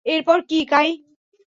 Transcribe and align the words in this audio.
এরপর 0.05 0.39
কি, 0.49 0.59
কাই? 0.65 0.89